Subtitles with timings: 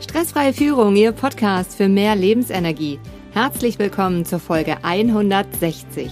[0.00, 2.98] Stressfreie Führung, Ihr Podcast für mehr Lebensenergie.
[3.32, 6.10] Herzlich willkommen zur Folge 160.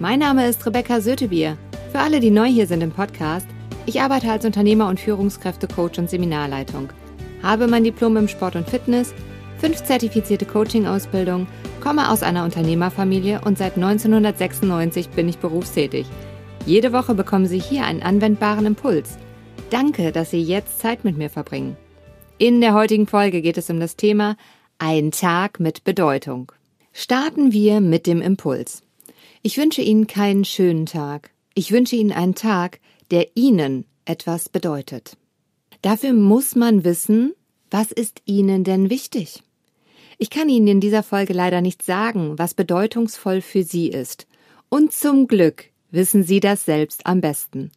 [0.00, 1.56] Mein Name ist Rebecca Sötebier.
[1.92, 3.46] Für alle, die neu hier sind im Podcast,
[3.86, 6.88] ich arbeite als Unternehmer und Führungskräfte-Coach und Seminarleitung,
[7.44, 9.14] habe mein Diplom im Sport und Fitness,
[9.58, 11.46] fünf zertifizierte Coaching-Ausbildung,
[11.80, 16.08] komme aus einer Unternehmerfamilie und seit 1996 bin ich berufstätig.
[16.66, 19.16] Jede Woche bekommen Sie hier einen anwendbaren Impuls.
[19.70, 21.76] Danke, dass Sie jetzt Zeit mit mir verbringen.
[22.42, 24.36] In der heutigen Folge geht es um das Thema
[24.76, 26.50] Ein Tag mit Bedeutung.
[26.92, 28.82] Starten wir mit dem Impuls.
[29.42, 31.30] Ich wünsche Ihnen keinen schönen Tag.
[31.54, 32.80] Ich wünsche Ihnen einen Tag,
[33.12, 35.16] der Ihnen etwas bedeutet.
[35.82, 37.32] Dafür muss man wissen,
[37.70, 39.44] was ist Ihnen denn wichtig?
[40.18, 44.26] Ich kann Ihnen in dieser Folge leider nicht sagen, was bedeutungsvoll für Sie ist.
[44.68, 47.70] Und zum Glück wissen Sie das selbst am besten.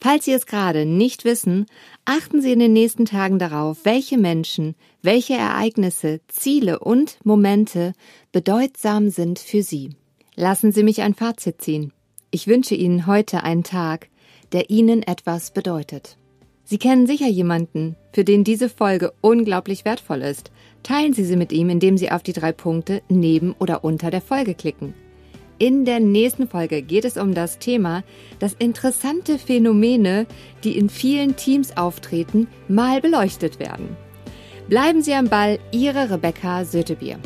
[0.00, 1.66] Falls Sie es gerade nicht wissen,
[2.04, 7.94] achten Sie in den nächsten Tagen darauf, welche Menschen, welche Ereignisse, Ziele und Momente
[8.30, 9.90] bedeutsam sind für Sie.
[10.36, 11.92] Lassen Sie mich ein Fazit ziehen.
[12.30, 14.08] Ich wünsche Ihnen heute einen Tag,
[14.52, 16.16] der Ihnen etwas bedeutet.
[16.62, 20.52] Sie kennen sicher jemanden, für den diese Folge unglaublich wertvoll ist.
[20.82, 24.20] Teilen Sie sie mit ihm, indem Sie auf die drei Punkte neben oder unter der
[24.20, 24.94] Folge klicken.
[25.60, 28.04] In der nächsten Folge geht es um das Thema,
[28.38, 30.26] dass interessante Phänomene,
[30.62, 33.96] die in vielen Teams auftreten, mal beleuchtet werden.
[34.68, 37.18] Bleiben Sie am Ball, Ihre Rebecca Sötebier.